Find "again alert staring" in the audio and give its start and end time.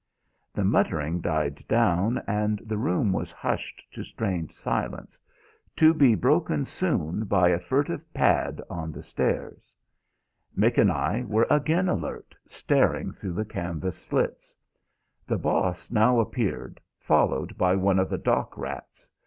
11.51-13.11